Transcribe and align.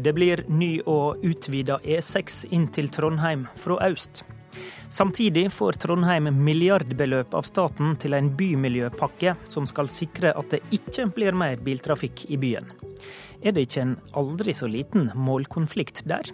Det 0.00 0.12
blir 0.16 0.40
ny 0.48 0.78
og 0.88 1.20
utvida 1.26 1.76
E6 1.84 2.46
inn 2.56 2.70
til 2.72 2.88
Trondheim 2.88 3.42
fra 3.60 3.76
øst. 3.84 4.22
Samtidig 4.88 5.50
får 5.52 5.76
Trondheim 5.82 6.30
milliardbeløp 6.44 7.34
av 7.36 7.44
staten 7.44 7.92
til 8.00 8.16
en 8.16 8.30
bymiljøpakke 8.36 9.34
som 9.52 9.66
skal 9.68 9.90
sikre 9.92 10.32
at 10.32 10.54
det 10.54 10.62
ikke 10.72 11.04
blir 11.12 11.36
mer 11.36 11.60
biltrafikk 11.60 12.24
i 12.32 12.38
byen. 12.40 12.72
Er 13.44 13.52
det 13.52 13.66
ikke 13.68 13.84
en 13.84 13.98
aldri 14.16 14.56
så 14.56 14.70
liten 14.72 15.10
målkonflikt 15.14 16.06
der? 16.08 16.32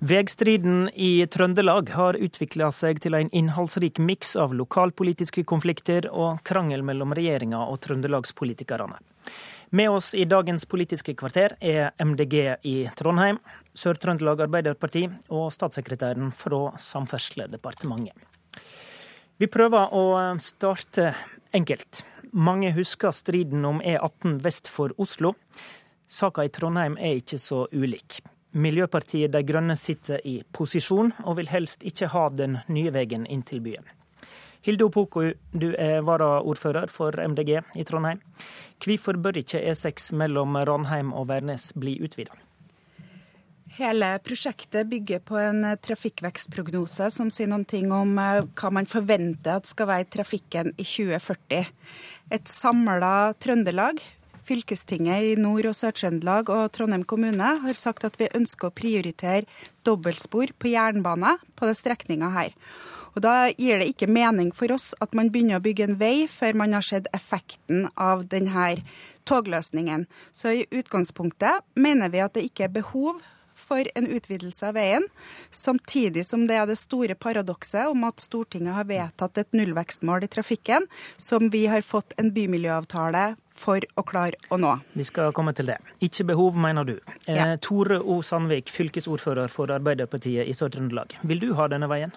Vegstriden 0.00 0.88
i 0.94 1.26
Trøndelag 1.30 1.94
har 1.94 2.18
utvikla 2.18 2.72
seg 2.74 3.02
til 3.04 3.14
en 3.14 3.30
innholdsrik 3.36 4.02
miks 4.02 4.34
av 4.34 4.54
lokalpolitiske 4.56 5.44
konflikter 5.46 6.10
og 6.10 6.42
krangel 6.42 6.82
mellom 6.82 7.14
regjeringa 7.14 7.66
og 7.68 7.82
trøndelagspolitikerne. 7.84 8.98
Med 9.72 9.90
oss 9.90 10.14
i 10.14 10.24
dagens 10.24 10.64
Politiske 10.66 11.12
kvarter 11.14 11.52
er 11.62 11.92
MDG 12.02 12.56
i 12.66 12.90
Trondheim, 12.98 13.36
Sør-Trøndelag 13.70 14.40
Arbeiderparti 14.42 15.04
og 15.30 15.52
statssekretæren 15.54 16.32
fra 16.34 16.72
Samferdselsdepartementet. 16.74 18.16
Vi 19.38 19.46
prøver 19.46 19.94
å 19.94 20.02
starte 20.42 21.12
enkelt. 21.54 22.02
Mange 22.34 22.72
husker 22.74 23.14
striden 23.14 23.62
om 23.64 23.78
E18 23.78 24.40
vest 24.42 24.66
for 24.74 24.90
Oslo. 24.98 25.36
Saka 26.10 26.48
i 26.48 26.50
Trondheim 26.50 26.98
er 26.98 27.22
ikke 27.22 27.38
så 27.38 27.62
ulik. 27.70 28.18
Miljøpartiet 28.50 29.30
De 29.30 29.44
Grønne 29.46 29.78
sitter 29.78 30.18
i 30.26 30.40
posisjon, 30.50 31.14
og 31.22 31.38
vil 31.38 31.54
helst 31.54 31.86
ikke 31.86 32.10
ha 32.10 32.26
den 32.34 32.58
nye 32.66 32.90
veien 32.90 33.22
inn 33.30 33.46
til 33.46 33.62
byen. 33.62 33.86
Hilde 34.66 34.84
Opoku, 34.84 35.32
du 35.56 35.70
er 35.78 36.02
varaordfører 36.04 36.90
for 36.92 37.16
MDG 37.16 37.62
i 37.80 37.84
Trondheim. 37.88 38.20
Hvorfor 38.80 39.16
bør 39.16 39.40
ikke 39.40 39.62
E6 39.72 40.12
mellom 40.16 40.56
Ranheim 40.56 41.14
og 41.16 41.28
Værnes 41.30 41.70
bli 41.76 41.96
utvida? 42.04 42.36
Hele 43.78 44.10
prosjektet 44.26 44.88
bygger 44.90 45.22
på 45.24 45.38
en 45.38 45.64
trafikkvekstprognose 45.80 47.06
som 47.14 47.30
sier 47.32 47.48
noen 47.48 47.64
ting 47.70 47.92
om 47.94 48.16
eh, 48.18 48.42
hva 48.58 48.70
man 48.74 48.88
forventer 48.90 49.60
at 49.60 49.70
skal 49.70 49.88
være 49.88 50.08
trafikken 50.10 50.72
i 50.74 50.84
2040. 50.84 51.68
Et 52.34 52.50
samla 52.50 53.12
Trøndelag 53.40 54.02
Fylkestinget 54.50 55.22
i 55.22 55.34
Nord- 55.38 55.68
og 55.70 55.76
Sør-Trøndelag 55.78 56.48
og 56.50 56.72
Trondheim 56.74 57.04
kommune 57.06 57.50
har 57.62 57.76
sagt 57.78 58.06
at 58.08 58.16
vi 58.18 58.26
ønsker 58.34 58.66
å 58.66 58.74
prioritere 58.74 59.46
dobbeltspor 59.86 60.50
på 60.58 60.72
jernbane 60.72 61.36
på 61.54 61.68
denne 61.68 61.78
strekninga 61.78 62.32
her. 62.34 62.56
Og 63.14 63.22
Da 63.22 63.50
gir 63.50 63.80
det 63.80 63.90
ikke 63.92 64.10
mening 64.10 64.52
for 64.54 64.72
oss 64.72 64.92
at 65.00 65.14
man 65.14 65.30
begynner 65.30 65.58
å 65.58 65.64
bygge 65.64 65.88
en 65.88 65.98
vei 66.00 66.26
før 66.30 66.54
man 66.62 66.76
har 66.76 66.86
sett 66.86 67.10
effekten 67.16 67.88
av 67.96 68.28
denne 68.30 68.70
togløsningen. 69.28 70.06
Så 70.32 70.54
i 70.54 70.66
utgangspunktet 70.70 71.66
mener 71.74 72.08
vi 72.08 72.22
at 72.24 72.34
det 72.34 72.46
ikke 72.48 72.68
er 72.68 72.74
behov 72.80 73.20
for 73.60 73.84
en 73.94 74.08
utvidelse 74.08 74.64
av 74.70 74.74
veien, 74.78 75.04
samtidig 75.50 76.24
som 76.26 76.46
det 76.48 76.56
er 76.56 76.66
det 76.70 76.78
store 76.80 77.14
paradokset 77.14 77.90
om 77.90 78.06
at 78.08 78.22
Stortinget 78.22 78.76
har 78.76 78.88
vedtatt 78.88 79.40
et 79.42 79.52
nullvekstmål 79.56 80.24
i 80.24 80.30
trafikken, 80.32 80.88
som 81.20 81.50
vi 81.52 81.66
har 81.70 81.84
fått 81.86 82.16
en 82.20 82.32
bymiljøavtale 82.34 83.24
for 83.60 83.84
å 84.00 84.04
klare 84.06 84.40
å 84.48 84.58
nå. 84.60 84.76
Vi 84.96 85.04
skal 85.06 85.34
komme 85.36 85.52
til 85.56 85.68
det. 85.72 85.76
Ikke 86.00 86.24
behov, 86.32 86.56
mener 86.56 86.88
du. 86.88 86.96
Eh, 87.26 87.36
ja. 87.36 87.50
Tore 87.60 88.00
O. 88.00 88.20
Sandvik, 88.24 88.72
fylkesordfører 88.72 89.52
for 89.52 89.72
Arbeiderpartiet 89.74 90.48
i 90.48 90.56
Sør-Trøndelag. 90.56 91.18
Vil 91.28 91.42
du 91.44 91.52
ha 91.58 91.68
denne 91.70 91.90
veien? 91.90 92.16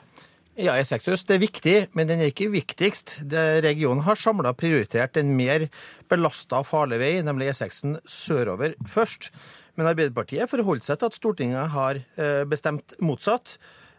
Ja, 0.54 0.76
E6 0.78 1.08
øst 1.10 1.32
er 1.34 1.40
viktig, 1.42 1.88
men 1.98 2.06
den 2.06 2.20
er 2.22 2.30
ikke 2.30 2.52
viktigst. 2.54 3.16
Det, 3.26 3.64
regionen 3.66 4.04
har 4.06 4.20
samla 4.22 4.52
prioritert 4.54 5.18
en 5.18 5.32
mer 5.34 5.66
belasta 6.12 6.60
og 6.62 6.68
farlig 6.70 7.00
vei, 7.02 7.14
nemlig 7.26 7.48
E6 7.50 7.80
sørover, 8.06 8.76
først. 8.86 9.32
Men 9.74 9.90
Arbeiderpartiet 9.90 10.52
forholder 10.52 10.86
seg 10.86 11.00
til 11.02 11.10
at 11.10 11.18
Stortinget 11.18 11.74
har 11.74 11.98
eh, 11.98 12.44
bestemt 12.46 12.94
motsatt. 13.02 13.56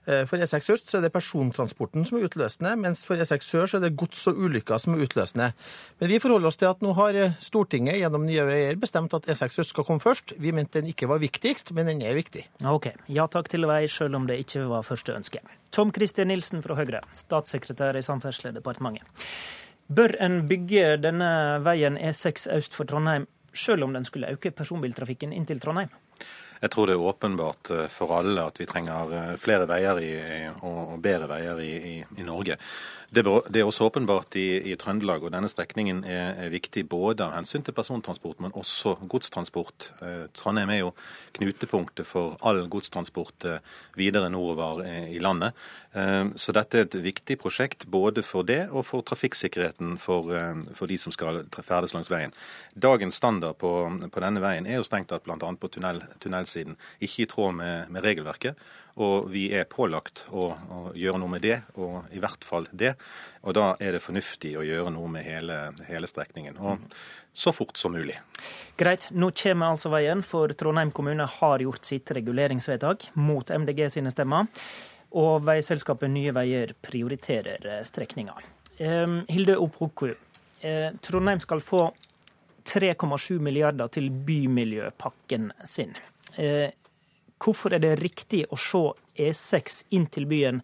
Eh, 0.07 0.25
for 0.29 0.37
E6 0.37 0.71
øst 0.75 0.91
så 0.91 0.99
er 0.99 1.07
det 1.07 1.13
persontransporten 1.15 2.05
som 2.05 2.19
er 2.19 2.27
utløsende, 2.29 2.75
mens 2.81 3.05
for 3.09 3.21
E6 3.21 3.47
sør 3.47 3.71
så 3.71 3.79
er 3.79 3.87
det 3.87 3.97
gods 3.97 4.27
og 4.31 4.39
ulykker 4.47 4.81
som 4.83 4.97
er 4.97 5.05
utløsende. 5.07 5.51
Men 6.01 6.13
vi 6.13 6.21
forholder 6.21 6.51
oss 6.51 6.61
til 6.61 6.69
at 6.69 6.85
nå 6.85 6.93
har 6.99 7.19
eh, 7.19 7.37
Stortinget 7.41 8.01
gjennom 8.03 8.27
Nye 8.29 8.47
Veier 8.49 8.81
bestemt 8.81 9.17
at 9.17 9.29
E6 9.31 9.61
øst 9.65 9.75
skal 9.75 9.89
komme 9.89 10.05
først. 10.05 10.37
Vi 10.39 10.53
mente 10.53 10.81
den 10.81 10.93
ikke 10.93 11.09
var 11.09 11.23
viktigst, 11.25 11.73
men 11.77 11.89
den 11.91 12.03
er 12.05 12.17
viktig. 12.19 12.47
Ok. 12.65 12.91
Ja 13.09 13.27
takk 13.31 13.49
til 13.53 13.69
vei, 13.71 13.85
selv 13.89 14.21
om 14.21 14.29
det 14.31 14.41
ikke 14.45 14.67
var 14.71 14.87
første 14.87 15.17
ønske. 15.17 15.41
Tom 15.75 15.93
Christian 15.95 16.29
Nilsen 16.31 16.63
fra 16.63 16.77
Høyre, 16.79 17.01
statssekretær 17.13 17.97
i 17.99 18.05
Samferdselsdepartementet. 18.05 19.09
Bør 19.95 20.15
en 20.25 20.47
bygge 20.49 20.95
denne 20.97 21.31
veien 21.65 21.99
E6 22.01 22.49
øst 22.55 22.77
for 22.77 22.89
Trondheim 22.89 23.27
selv 23.55 23.85
om 23.85 23.93
den 23.93 24.05
skulle 24.05 24.31
øke 24.33 24.51
personbiltrafikken 24.51 25.33
inn 25.33 25.47
til 25.47 25.61
Trondheim? 25.63 25.93
Jeg 26.65 26.73
tror 26.73 26.89
det 26.89 26.95
er 26.97 27.05
åpenbart 27.05 27.71
eh, 27.75 27.87
for 27.93 28.15
alle 28.17 28.47
at 28.49 28.57
vi 28.57 28.65
trenger 28.65 29.11
eh, 29.13 29.33
flere 29.41 29.69
veier 29.69 30.01
i, 30.01 30.13
og 30.65 30.97
bedre 31.05 31.29
veier 31.29 31.61
i, 31.61 31.73
i, 31.77 31.97
i 32.17 32.25
Norge. 32.25 32.57
Det, 33.15 33.23
er 33.23 33.63
også 33.63 33.87
åpenbart 33.87 34.35
i, 34.41 34.73
i, 34.73 34.75
Trøndelag, 34.81 35.23
og 35.23 35.31
denne 35.31 35.47
strekningen 35.47 36.01
er, 36.09 36.49
viktig 36.51 36.87
både 36.91 37.23
av 37.23 37.37
hensyn 37.37 37.63
til 37.63 37.77
persontransport, 37.77 38.41
men 38.43 38.57
også 38.57 38.97
godstransport. 39.07 39.91
Eh, 40.03 40.25
Trondheim 40.35 40.73
er 40.73 40.81
jo 40.81 40.95
knutepunktet 41.37 42.09
for 42.09 42.39
all 42.43 42.65
godstransport 42.73 43.47
videre 43.99 44.31
nordover 44.33 44.83
i 44.87 45.21
landet. 45.23 45.55
Så 46.39 46.51
dette 46.55 46.79
er 46.79 46.87
et 46.87 46.95
viktig 47.03 47.37
prosjekt 47.39 47.85
både 47.91 48.23
for 48.27 48.47
det 48.47 48.65
og 48.75 48.83
for 48.87 49.05
trafikksikkerheten 49.07 49.93
for, 50.03 50.31
for 50.75 50.91
de 50.91 50.99
som 50.99 51.15
skal 51.15 51.45
ferdes 51.63 51.95
langs 51.95 52.11
veien. 52.11 52.35
Dagens 52.75 53.19
standard 53.19 53.59
på, 53.61 53.71
på 54.11 54.23
denne 54.23 54.43
veien 54.43 54.67
er 54.67 54.81
jo 54.81 54.87
strengt 54.87 55.13
tatt 55.13 55.27
bl.a. 55.27 55.39
på 55.39 55.71
tunnel, 55.75 56.03
tunnelsiden 56.55 56.77
ikke 57.01 57.23
i 57.23 57.27
tråd 57.27 57.55
med, 57.55 57.91
med 57.91 58.05
regelverket. 58.05 58.57
Og 58.95 59.31
vi 59.33 59.49
er 59.51 59.67
pålagt 59.67 60.25
å, 60.31 60.53
å, 60.55 60.81
gjøre 60.95 61.19
noe 61.19 61.33
med 61.33 61.43
det, 61.43 61.63
og 61.75 62.07
i 62.15 62.21
hvert 62.23 62.45
fall 62.47 62.69
det. 62.71 62.95
Og 63.43 63.57
da 63.57 63.75
er 63.83 63.97
det 63.97 64.05
fornuftig 64.05 64.55
å 64.57 64.63
gjøre 64.63 64.93
noe 64.95 65.11
med 65.11 65.27
hele, 65.27 65.73
hele 65.89 66.07
strekningen. 66.07 66.61
Og 66.63 66.85
så 67.35 67.51
fort 67.53 67.77
som 67.77 67.97
mulig. 67.97 68.21
Greit. 68.79 69.09
Nå 69.11 69.33
kommer 69.35 69.75
altså 69.75 69.91
veien, 69.91 70.23
for 70.23 70.55
Trondheim 70.55 70.95
kommune 70.95 71.27
har 71.27 71.65
gjort 71.65 71.85
sitt 71.85 72.15
reguleringsvedtak 72.15 73.11
mot 73.19 73.51
MDG 73.51 73.89
sine 73.97 74.15
stemmer. 74.15 74.47
Og 75.15 75.43
veiselskapet 75.47 76.11
Nye 76.11 76.35
Veier 76.35 76.75
prioriterer 76.83 77.67
eh, 77.71 77.83
strekninga. 77.87 78.39
Eh, 78.79 79.21
Hilde 79.31 79.59
Opoku, 79.63 80.15
eh, 80.63 80.91
Trondheim 81.03 81.43
skal 81.43 81.63
få 81.63 81.89
3,7 82.65 83.39
milliarder 83.39 83.91
til 83.93 84.11
bymiljøpakken 84.11 85.53
sin. 85.65 85.95
Eh, 86.37 86.71
Hvorfor 87.45 87.75
er 87.75 87.83
det 87.83 87.99
riktig 88.01 88.45
å 88.49 88.57
se 88.57 88.81
E6 89.21 89.83
inn 89.95 90.07
til 90.13 90.27
byen 90.31 90.63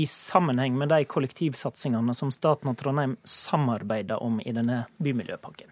i 0.00 0.06
sammenheng 0.08 0.78
med 0.78 0.88
de 0.88 1.02
kollektivsatsingene 1.04 2.14
som 2.16 2.30
staten 2.32 2.70
og 2.70 2.78
Trondheim 2.80 3.18
samarbeider 3.28 4.22
om 4.22 4.38
i 4.40 4.54
denne 4.54 4.86
bymiljøpakken? 5.02 5.68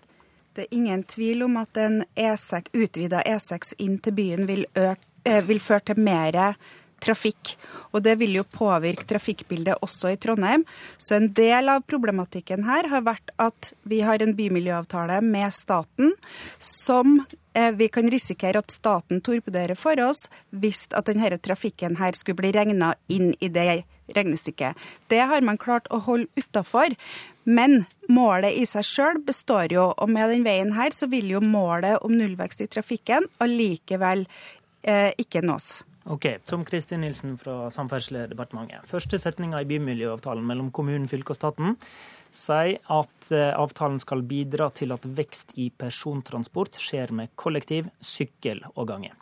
Det 0.52 0.66
er 0.66 0.76
ingen 0.76 1.04
tvil 1.08 1.46
om 1.46 1.56
at 1.62 1.78
en 1.80 2.02
E6, 2.18 2.74
utvida 2.74 3.22
E6 3.24 3.76
inn 3.80 3.96
til 4.02 4.16
byen 4.18 4.44
vil, 4.50 4.66
øke, 4.74 5.38
vil 5.46 5.62
føre 5.62 5.92
til 5.92 6.02
mer 6.02 6.40
trafikk. 7.02 7.54
Og 7.90 8.04
det 8.04 8.16
vil 8.20 8.36
jo 8.38 8.46
påvirke 8.46 9.06
trafikkbildet 9.08 9.80
også 9.84 10.14
i 10.14 10.18
Trondheim. 10.20 10.64
Så 10.98 11.16
en 11.16 11.30
del 11.36 11.72
av 11.72 11.84
problematikken 11.90 12.66
her 12.68 12.88
har 12.92 13.04
vært 13.06 13.34
at 13.42 13.72
vi 13.88 14.02
har 14.06 14.22
en 14.22 14.36
bymiljøavtale 14.38 15.20
med 15.26 15.54
staten 15.56 16.14
som 16.58 17.20
eh, 17.54 17.72
vi 17.76 17.90
kan 17.92 18.10
risikere 18.10 18.62
at 18.62 18.74
staten 18.74 19.22
torpederer 19.24 19.78
for 19.78 20.00
oss 20.04 20.28
hvis 20.50 20.86
at 20.96 21.10
denne 21.10 21.38
trafikken 21.38 21.98
her 22.00 22.16
skulle 22.18 22.42
bli 22.42 22.52
regna 22.54 22.94
inn 23.08 23.32
i 23.40 23.50
det 23.52 23.82
regnestykket. 24.14 24.78
Det 25.08 25.20
har 25.20 25.42
man 25.46 25.58
klart 25.58 25.88
å 25.90 26.00
holde 26.02 26.30
utafor. 26.38 26.94
Men 27.44 27.84
målet 28.10 28.58
i 28.58 28.66
seg 28.68 28.86
sjøl 28.86 29.20
består 29.26 29.72
jo, 29.72 29.90
og 29.96 30.10
med 30.12 30.30
den 30.34 30.46
veien 30.46 30.74
her 30.76 30.94
så 30.94 31.08
vil 31.10 31.30
jo 31.32 31.42
målet 31.42 32.02
om 32.06 32.14
nullvekst 32.14 32.64
i 32.64 32.68
trafikken 32.70 33.26
allikevel 33.42 34.26
eh, 34.82 35.10
ikke 35.18 35.42
nås. 35.46 35.80
Ok, 36.10 36.26
Tom 36.44 36.64
Kristin 36.64 37.00
Nilsen 37.00 37.36
fra 37.38 37.68
Samferdselsdepartementet. 37.70 38.82
Første 38.90 39.18
setninga 39.22 39.60
i 39.62 39.66
bymiljøavtalen 39.70 40.42
mellom 40.42 40.72
kommunen, 40.74 41.06
fylket 41.06 41.36
og 41.36 41.38
staten 41.38 41.76
sier 42.34 42.80
at 42.90 43.30
eh, 43.30 43.52
avtalen 43.54 44.00
skal 44.02 44.24
bidra 44.26 44.72
til 44.74 44.90
at 44.90 45.06
vekst 45.06 45.54
i 45.62 45.68
persontransport 45.70 46.80
skjer 46.82 47.14
med 47.14 47.30
kollektiv, 47.38 47.92
sykkel 48.02 48.64
og 48.74 48.88
gange. 48.90 49.12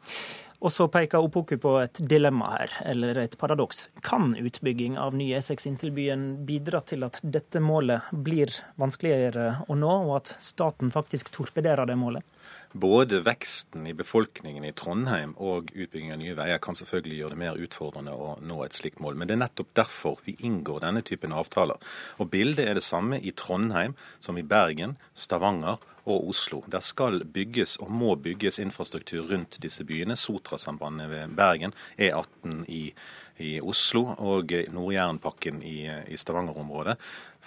Og 0.65 0.73
så 0.73 0.89
peker 0.89 1.21
Opoku 1.21 1.59
på 1.61 1.75
et 1.83 2.01
dilemma 2.09 2.49
her, 2.55 2.73
eller 2.89 3.21
et 3.21 3.37
paradoks. 3.37 3.91
Kan 4.01 4.33
utbygging 4.41 4.97
av 4.97 5.13
ny 5.17 5.29
E6 5.37 5.69
inn 5.69 5.77
til 5.79 5.93
byen 5.93 6.25
bidra 6.49 6.81
til 6.89 7.05
at 7.05 7.21
dette 7.21 7.61
målet 7.61 8.09
blir 8.13 8.57
vanskeligere 8.81 9.67
å 9.69 9.77
nå, 9.77 9.93
og 10.09 10.17
at 10.23 10.35
staten 10.41 10.89
faktisk 10.97 11.29
torpederer 11.37 11.85
det 11.85 12.01
målet? 12.01 12.25
Både 12.73 13.21
veksten 13.25 13.87
i 13.87 13.95
befolkningen 13.97 14.65
i 14.65 14.73
Trondheim 14.77 15.35
og 15.37 15.71
utbygging 15.75 16.13
av 16.13 16.21
nye 16.21 16.37
veier 16.39 16.61
kan 16.63 16.77
selvfølgelig 16.79 17.21
gjøre 17.21 17.35
det 17.35 17.43
mer 17.43 17.61
utfordrende 17.65 18.15
å 18.15 18.35
nå 18.45 18.59
et 18.65 18.77
slikt 18.77 19.01
mål. 19.03 19.17
Men 19.19 19.31
det 19.31 19.37
er 19.39 19.45
nettopp 19.45 19.75
derfor 19.79 20.19
vi 20.27 20.37
inngår 20.45 20.83
denne 20.85 21.03
typen 21.07 21.35
avtaler. 21.37 21.81
Og 22.19 22.31
bildet 22.33 22.69
er 22.69 22.79
det 22.79 22.87
samme 22.87 23.21
i 23.21 23.33
Trondheim 23.33 23.97
som 24.21 24.39
i 24.39 24.47
Bergen, 24.47 24.99
Stavanger 25.15 25.79
og 26.09 26.29
Oslo. 26.33 26.63
Der 26.71 26.81
skal 26.85 27.23
bygges 27.25 27.77
og 27.83 27.91
må 27.93 28.15
bygges 28.17 28.59
infrastruktur 28.63 29.29
rundt 29.29 29.61
disse 29.63 29.85
byene. 29.85 30.17
Sotrasambandet 30.17 31.11
ved 31.11 31.35
Bergen, 31.37 31.75
E18 31.99 32.65
i, 32.69 32.83
i 33.45 33.59
Oslo 33.61 34.05
og 34.19 34.55
Nord-Jærenpakken 34.75 35.63
i, 35.63 35.79
i 36.09 36.19
Stavanger-området 36.21 36.99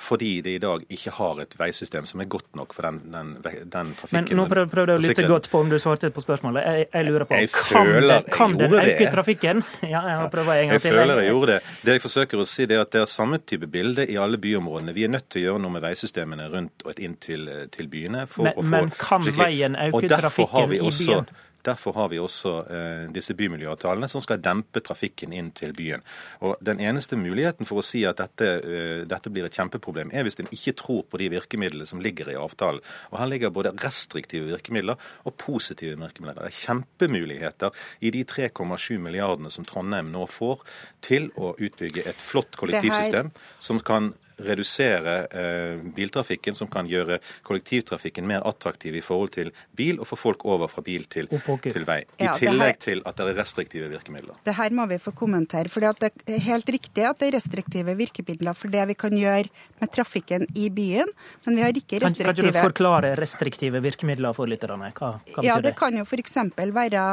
fordi 0.02 0.42
det 0.42 0.50
i 0.50 0.58
dag 0.58 0.84
ikke 0.90 1.12
har 1.14 1.40
et 1.44 1.54
veisystem 1.60 2.06
som 2.10 2.22
er 2.24 2.28
godt 2.32 2.56
nok 2.56 2.74
for 2.74 2.88
den, 2.88 3.00
den, 3.14 3.34
den 3.44 3.92
trafikken. 4.00 4.30
Men 4.32 4.40
nå 4.40 4.46
prøvde 4.50 4.72
prøv 4.72 4.90
jeg 4.90 5.02
å 5.02 5.04
lytte 5.04 5.26
godt 5.30 5.50
på 5.52 5.62
om 5.62 5.70
du 5.70 5.78
svarte 5.84 6.10
på 6.16 6.24
spørsmålet. 6.24 6.64
Jeg, 6.66 6.88
jeg 6.94 7.08
lurer 7.10 7.28
på, 7.30 7.38
jeg 7.38 7.52
kan, 7.54 7.92
føler, 7.92 8.24
det, 8.24 8.34
kan 8.34 8.56
den 8.58 8.76
øke 8.80 8.98
det. 9.04 9.12
trafikken? 9.14 9.64
Ja, 9.92 10.02
jeg 10.08 10.18
har 10.22 10.30
prøvd 10.32 10.50
en 10.54 10.56
gang 10.56 10.74
jeg 10.78 10.82
til. 10.86 10.96
Jeg 10.96 11.04
føler 11.04 11.22
jeg 11.22 11.34
gjorde 11.34 11.52
det. 11.52 11.60
Det 11.84 11.96
jeg 11.98 12.04
forsøker 12.06 12.42
å 12.42 12.48
si, 12.48 12.66
det 12.70 12.78
er 12.78 12.84
at 12.86 12.96
det 12.96 13.04
er 13.04 13.12
samme 13.12 13.42
type 13.52 13.68
bilde 13.72 14.08
i 14.08 14.18
alle 14.22 14.40
byområdene. 14.42 14.96
Vi 14.96 15.06
er 15.06 15.12
nødt 15.12 15.28
til 15.30 15.44
å 15.44 15.46
gjøre 15.50 15.64
noe 15.66 15.76
med 15.76 15.86
veisystemene 15.86 16.50
rundt 16.54 16.88
og 16.88 17.04
inn 17.04 17.18
til, 17.22 17.48
til 17.76 17.92
byene. 17.92 18.26
men, 18.40 18.72
men 18.74 18.92
kan 18.98 19.28
veien 19.28 19.78
øke 19.90 20.08
trafikken 20.16 20.78
i 20.80 20.84
byen? 20.88 21.32
Derfor 21.66 21.96
har 22.00 22.10
vi 22.12 22.20
også 22.22 22.54
eh, 22.66 23.04
disse 23.14 23.36
bymiljøavtalene 23.38 24.10
som 24.12 24.24
skal 24.24 24.42
dempe 24.44 24.82
trafikken 24.84 25.34
inn 25.36 25.52
til 25.58 25.74
byen. 25.78 26.04
Og 26.46 26.58
Den 26.62 26.82
eneste 26.84 27.20
muligheten 27.20 27.70
for 27.70 27.82
å 27.82 27.86
si 27.86 28.04
at 28.08 28.22
dette, 28.22 28.50
eh, 28.62 29.04
dette 29.10 29.32
blir 29.34 29.48
et 29.48 29.58
kjempeproblem, 29.58 30.14
er 30.14 30.26
hvis 30.26 30.40
en 30.42 30.52
ikke 30.52 30.76
tror 30.82 31.04
på 31.10 31.22
de 31.22 31.30
virkemidlene 31.36 31.88
som 31.88 32.02
ligger 32.02 32.32
i 32.32 32.40
avtalen. 32.40 32.82
Og 33.12 33.20
Her 33.20 33.32
ligger 33.32 33.54
både 33.54 33.76
restriktive 33.82 34.50
virkemidler 34.50 34.98
og 35.26 35.38
positive 35.38 36.00
virkemidler. 36.00 36.42
Det 36.42 36.50
er 36.50 36.60
kjempemuligheter 36.62 37.84
i 38.02 38.14
de 38.14 38.24
3,7 38.26 38.98
milliardene 39.02 39.52
som 39.52 39.66
Trondheim 39.68 40.12
nå 40.12 40.26
får 40.30 40.66
til 41.02 41.30
å 41.38 41.54
utbygge 41.58 42.06
et 42.08 42.22
flott 42.22 42.58
kollektivsystem 42.60 43.32
som 43.60 43.80
kan 43.86 44.14
redusere 44.46 45.16
eh, 45.28 45.82
biltrafikken, 45.96 46.58
som 46.58 46.70
kan 46.72 46.90
gjøre 46.90 47.20
kollektivtrafikken 47.48 48.28
mer 48.28 48.46
attraktiv 48.48 48.98
i 48.98 49.04
forhold 49.06 49.34
til 49.36 49.52
bil, 49.78 50.00
og 50.02 50.10
få 50.10 50.20
folk 50.20 50.46
over 50.46 50.72
fra 50.72 50.84
bil 50.86 51.08
til, 51.12 51.30
til 51.66 51.88
vei. 51.88 52.02
I 52.20 52.28
ja, 52.30 52.36
tillegg 52.38 52.76
her, 52.76 52.80
til 52.88 53.04
at 53.06 53.20
det 53.20 53.30
er 53.34 53.40
restriktive 53.42 53.90
virkemidler. 53.92 54.40
Det 54.46 54.56
her 54.58 54.76
må 54.76 54.88
vi 54.92 55.00
få 55.02 55.14
kommentere. 55.16 55.70
for 55.70 55.82
Det 55.82 56.12
er 56.28 56.40
helt 56.48 56.70
riktig 56.70 57.06
at 57.08 57.20
det 57.20 57.32
er 57.32 57.38
restriktive 57.38 57.96
virkemidler 57.98 58.58
for 58.58 58.74
det 58.74 58.88
vi 58.92 58.98
kan 58.98 59.18
gjøre 59.18 59.50
med 59.82 59.92
trafikken 59.92 60.48
i 60.56 60.70
byen, 60.70 61.10
men 61.46 61.56
vi 61.56 61.62
har 61.66 61.70
ikke 61.76 62.02
restriktive 62.02 62.34
Kan, 62.34 62.54
kan 62.54 62.54
du 62.54 62.60
forklare 62.70 63.16
restriktive 63.20 63.82
virkemidler 63.82 64.36
for 64.38 64.50
lytterne? 64.50 64.92
Hva, 64.98 65.14
hva 65.36 65.46
ja, 65.46 65.58
det? 65.62 65.74
kan 65.80 65.96
jo 65.98 66.06
f.eks. 66.06 66.38
Være, 66.72 67.04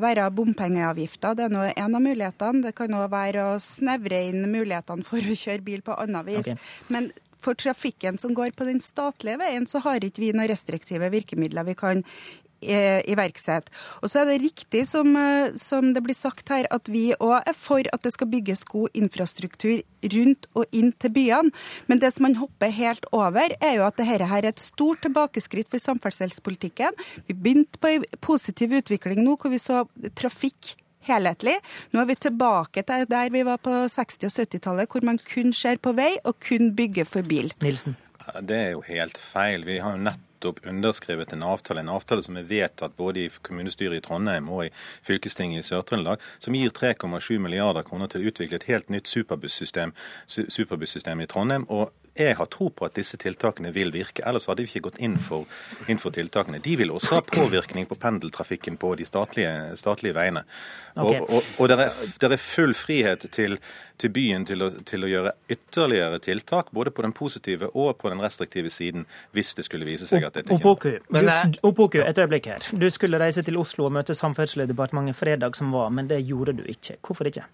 være 0.00 0.30
bompengeavgifter. 0.34 1.36
Det 1.36 1.46
er 1.46 1.52
nå 1.52 1.64
en 1.68 1.98
av 1.98 2.02
mulighetene. 2.02 2.64
Det 2.66 2.74
kan 2.76 2.96
òg 2.96 3.08
være 3.12 3.44
å 3.52 3.56
snevre 3.62 4.22
inn 4.30 4.46
mulighetene 4.50 5.06
for 5.06 5.20
å 5.20 5.36
kjøre 5.36 5.64
bil 5.66 5.84
på 5.86 5.96
annet 5.96 6.26
vis. 6.28 6.46
Okay. 6.46 6.65
Men 6.88 7.12
for 7.42 7.58
trafikken 7.58 8.18
som 8.18 8.34
går 8.34 8.56
på 8.56 8.66
den 8.68 8.80
statlige 8.82 9.38
veien, 9.42 9.68
så 9.68 9.82
har 9.84 10.04
ikke 10.04 10.24
vi 10.24 10.32
noen 10.34 10.50
restriktive 10.50 11.10
virkemidler 11.12 11.66
vi 11.68 11.76
kan 11.78 12.02
eh, 12.60 13.02
iverksette. 13.10 13.72
Og 14.02 14.10
så 14.10 14.22
er 14.22 14.30
det 14.30 14.38
riktig 14.42 14.86
som, 14.88 15.12
eh, 15.16 15.54
som 15.60 15.92
det 15.94 16.02
blir 16.04 16.16
sagt 16.16 16.48
her, 16.52 16.66
at 16.70 16.88
vi 16.88 17.10
òg 17.14 17.42
er 17.46 17.56
for 17.56 17.84
at 17.92 18.02
det 18.02 18.14
skal 18.14 18.30
bygges 18.32 18.64
god 18.64 18.96
infrastruktur 18.98 19.82
rundt 20.16 20.48
og 20.54 20.64
inn 20.72 20.92
til 20.92 21.12
byene. 21.12 21.52
Men 21.86 22.00
det 22.02 22.12
som 22.14 22.26
man 22.28 22.38
hopper 22.40 22.72
helt 22.72 23.06
over, 23.12 23.54
er 23.60 23.76
jo 23.78 23.86
at 23.86 24.00
dette 24.00 24.30
er 24.38 24.48
et 24.48 24.62
stort 24.62 25.02
tilbakeskritt 25.02 25.70
for 25.70 25.82
samferdselspolitikken. 25.82 26.96
Vi 27.28 27.34
begynte 27.34 27.78
på 27.78 27.94
en 27.94 28.10
positiv 28.20 28.72
utvikling 28.80 29.22
nå, 29.24 29.36
hvor 29.36 29.52
vi 29.52 29.62
så 29.62 29.84
trafikk 30.16 30.76
helhetlig. 31.06 31.56
Nå 31.92 32.02
er 32.02 32.10
vi 32.10 32.18
tilbake 32.28 32.84
til 32.86 33.06
der 33.10 33.32
vi 33.34 33.44
var 33.46 33.60
på 33.62 33.72
60- 33.92 34.28
og 34.28 34.34
70-tallet, 34.34 34.90
hvor 34.90 35.06
man 35.06 35.20
kun 35.22 35.52
ser 35.56 35.80
på 35.82 35.94
vei 35.96 36.12
og 36.24 36.38
kun 36.42 36.74
bygger 36.76 37.08
for 37.08 37.26
bil. 37.26 37.52
Nilsen. 37.62 37.96
Det 38.42 38.56
er 38.56 38.70
jo 38.74 38.82
helt 38.86 39.18
feil. 39.18 39.64
Vi 39.66 39.78
har 39.78 39.94
jo 39.94 40.02
nettopp 40.02 40.64
underskrevet 40.66 41.32
en 41.32 41.44
avtale, 41.46 41.80
en 41.80 41.92
avtale 41.94 42.24
som 42.26 42.36
er 42.36 42.48
vedtatt 42.48 42.96
både 42.98 43.22
i 43.22 43.28
kommunestyret 43.48 44.00
i 44.00 44.02
Trondheim 44.04 44.50
og 44.50 44.66
i 44.66 44.72
fylkestinget 45.06 45.62
i 45.62 45.68
Sør-Trøndelag, 45.68 46.22
som 46.42 46.56
gir 46.58 46.74
3,7 46.74 47.38
milliarder 47.42 47.86
kroner 47.86 48.10
til 48.10 48.24
å 48.24 48.32
utvikle 48.32 48.58
et 48.58 48.68
helt 48.70 48.90
nytt 48.90 49.08
superbussystem, 49.10 49.94
superbussystem 50.26 51.22
i 51.22 51.30
Trondheim. 51.30 51.68
og 51.68 51.94
jeg 52.16 52.36
har 52.38 52.48
tro 52.52 52.68
på 52.72 52.86
at 52.86 52.96
disse 52.96 53.18
tiltakene 53.20 53.72
vil 53.74 53.92
virke, 53.94 54.24
ellers 54.26 54.48
hadde 54.50 54.64
vi 54.64 54.70
ikke 54.70 54.86
gått 54.88 55.00
inn 55.02 55.16
for, 55.20 55.46
inn 55.90 56.00
for 56.02 56.14
tiltakene. 56.14 56.60
De 56.64 56.76
vil 56.80 56.92
også 56.94 57.18
ha 57.18 57.24
påvirkning 57.26 57.88
på 57.90 57.98
pendeltrafikken 58.00 58.78
på 58.80 58.94
de 58.98 59.06
statlige, 59.08 59.52
statlige 59.80 60.16
veiene. 60.16 60.44
Okay. 60.96 61.20
Og, 61.20 61.30
og, 61.30 61.50
og 61.60 61.68
det 61.68 61.76
er, 61.84 62.30
er, 62.30 62.36
full 62.40 62.72
frihet 62.76 63.26
til, 63.32 63.58
til 64.00 64.12
byen 64.14 64.46
til 64.48 64.64
å, 64.64 64.70
til 64.88 65.04
å, 65.04 65.10
gjøre 65.10 65.34
ytterligere 65.52 66.22
tiltak, 66.24 66.72
både 66.76 66.94
på 66.96 67.04
den 67.04 67.12
positive 67.16 67.68
og 67.74 67.98
på 68.00 68.12
den 68.12 68.22
restriktive 68.24 68.72
siden, 68.72 69.04
hvis 69.36 69.52
det 69.58 69.66
skulle 69.68 69.88
vise 69.88 70.08
seg 70.08 70.24
at 70.24 70.38
dette 70.40 70.56
ikke 70.56 70.64
er 70.64 71.60
Opoku, 71.66 72.00
et 72.00 72.18
øyeblikk 72.18 72.48
her. 72.54 72.72
Du 72.72 72.88
skulle 72.94 73.20
reise 73.20 73.44
til 73.44 73.60
Oslo 73.60 73.90
og 73.90 73.94
møte 73.98 74.16
Samferdselsdepartementet 74.16 75.18
fredag 75.18 75.58
som 75.58 75.74
var, 75.74 75.92
men 75.92 76.08
det 76.08 76.22
gjorde 76.24 76.56
du 76.56 76.64
ikke. 76.70 76.96
Hvorfor 77.04 77.28
ikke? 77.28 77.44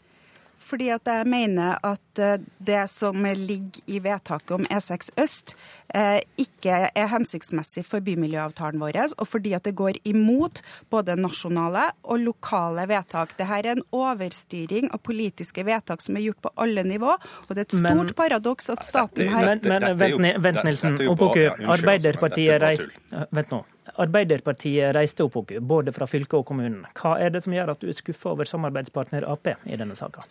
Fordi 0.59 0.89
at 0.95 1.09
jeg 1.09 1.27
mener 1.29 1.79
at 1.85 2.21
eh, 2.23 2.43
det 2.59 2.83
som 2.91 3.25
ligger 3.25 3.83
i 3.87 3.99
vedtaket 4.03 4.55
om 4.55 4.67
E6 4.67 5.11
øst, 5.21 5.55
eh, 5.95 6.21
ikke 6.41 6.89
er 6.95 7.11
hensiktsmessig 7.13 7.85
for 7.89 8.05
bymiljøavtalen 8.05 8.81
vår, 8.81 9.01
og 9.19 9.27
fordi 9.29 9.55
at 9.59 9.65
det 9.67 9.75
går 9.79 9.99
imot 10.09 10.63
både 10.91 11.17
nasjonale 11.17 11.89
og 12.05 12.23
lokale 12.23 12.87
vedtak. 12.89 13.37
Dette 13.39 13.59
er 13.59 13.73
en 13.75 13.85
overstyring 13.93 14.93
av 14.93 15.03
politiske 15.03 15.65
vedtak 15.67 16.05
som 16.05 16.17
er 16.17 16.29
gjort 16.29 16.43
på 16.47 16.55
alle 16.57 16.87
nivå, 16.87 17.17
og 17.17 17.53
det 17.53 17.59
er 17.59 17.69
et 17.69 17.79
stort 17.81 18.13
men, 18.13 18.17
paradoks 18.17 18.71
at 18.73 18.87
staten 18.87 19.29
her 19.29 19.53
Men, 19.53 19.67
men 19.67 19.99
vent, 19.99 20.43
vent 20.43 20.65
Nilsen. 20.65 20.99
Opoku, 21.09 21.49
Arbeiderpartiet 21.73 22.61
reiste 22.63 23.27
Vent 23.33 23.51
nå. 23.53 23.65
Arbeiderpartiet 24.01 24.95
reiste 24.97 25.27
opp 25.27 25.51
både 25.61 25.93
fra 25.93 26.09
fylket 26.09 26.39
og 26.39 26.47
kommunen. 26.49 26.87
Hva 26.97 27.19
er 27.21 27.35
det 27.35 27.43
som 27.45 27.53
gjør 27.53 27.75
at 27.75 27.83
du 27.83 27.91
er 27.93 27.97
skuffa 27.99 28.33
over 28.33 28.49
samarbeidspartner 28.49 29.27
Ap 29.29 29.51
i 29.53 29.77
denne 29.77 29.97
saka? 29.99 30.25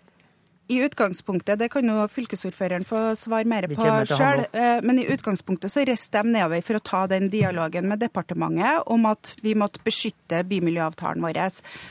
I 0.72 0.80
utgangspunktet, 0.86 1.60
det 1.60 1.70
kan 1.74 1.88
jo 1.90 2.06
fylkesordføreren 2.12 2.86
få 2.88 3.04
svare 3.20 3.48
mer 3.50 3.68
på 3.72 3.88
sjøl, 4.08 4.46
eh, 4.56 4.80
men 4.86 5.02
i 5.02 5.08
utgangspunktet 5.12 5.74
så 5.74 5.84
reiste 5.88 6.22
de 6.22 6.32
nedover 6.38 6.64
for 6.66 6.80
å 6.80 6.84
ta 6.92 7.02
den 7.12 7.28
dialogen 7.34 7.90
med 7.92 8.00
departementet 8.04 8.88
om 8.92 9.06
at 9.10 9.36
vi 9.44 9.56
måtte 9.58 9.84
beskytte 9.84 10.44
bymiljøavtalen 10.48 11.24
vår. 11.26 11.42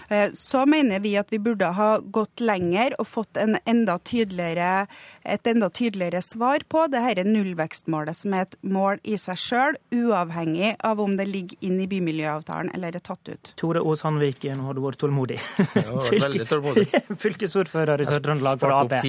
Eh, 0.09 0.31
så 0.37 0.65
mener 0.69 1.03
vi 1.05 1.17
at 1.21 1.29
vi 1.33 1.39
burde 1.43 1.69
ha 1.77 1.91
gått 2.01 2.41
lenger 2.41 2.97
og 3.01 3.09
fått 3.09 3.37
enda 3.41 3.99
et 4.01 5.47
enda 5.47 5.69
tydeligere 5.71 6.23
svar 6.23 6.65
på 6.69 6.87
det 6.91 7.01
dette 7.01 7.29
nullvekstmålet, 7.29 8.17
som 8.17 8.35
er 8.35 8.47
et 8.47 8.57
mål 8.63 9.01
i 9.05 9.17
seg 9.21 9.39
sjøl, 9.41 9.79
uavhengig 9.93 10.75
av 10.87 11.01
om 11.03 11.17
det 11.19 11.27
ligger 11.29 11.67
inn 11.67 11.81
i 11.83 11.89
bymiljøavtalen 11.91 12.73
eller 12.75 12.97
er 12.97 13.05
tatt 13.05 13.29
ut. 13.29 13.53
Tore 13.61 13.83
Handvik, 14.01 14.45
nå 14.57 14.67
har 14.67 14.77
du 14.77 14.83
vært 14.85 15.01
tålmodig. 15.03 15.39
Ja, 15.77 16.01
veldig 16.09 16.47
tålmodig. 16.49 16.87
Fylkesordfører 17.25 18.01
i 18.01 18.09
Sør-Trøndelag 18.09 18.61
fra 18.71 18.81
det. 18.95 19.03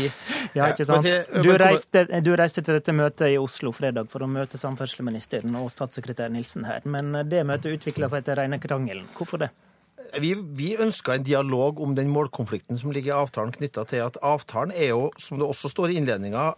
Ja, 0.58 0.68
ikke 0.74 0.90
sant? 0.90 1.08
Du 1.46 1.52
reiste, 1.62 2.06
du 2.26 2.32
reiste, 2.36 2.66
til 2.66 2.80
dette 2.82 2.96
møtet 2.96 3.32
i 3.32 3.40
Oslo 3.40 3.72
fredag 3.76 4.10
for 4.12 4.26
å 4.26 4.30
møte 4.30 4.60
samferdselsministeren 4.60 5.56
og 5.62 5.70
statssekretær 5.72 6.34
Nilsen 6.34 6.68
her. 6.68 6.84
Men 6.84 7.14
det 7.30 7.46
møtet 7.48 7.80
utvikla 7.80 8.12
seg 8.12 8.26
til 8.28 8.42
rene 8.42 8.60
krangelen. 8.62 9.08
Hvorfor 9.18 9.46
det? 9.46 9.54
Vi, 10.20 10.34
vi 10.36 10.74
ønska 10.82 11.16
en 11.16 11.24
dialog 11.24 11.80
om 11.80 11.94
den 11.96 12.10
målkonflikten 12.12 12.80
som 12.80 12.92
ligger 12.92 13.14
i 13.14 13.20
avtalen, 13.22 13.54
knytta 13.56 13.86
til 13.88 14.04
at 14.04 14.20
avtalen 14.26 14.74
er 14.76 14.92
jo, 14.92 15.08
som 15.22 15.40
det 15.40 15.48
også 15.48 15.72
står 15.72 15.94
i 15.94 16.02
innledninga, 16.02 16.50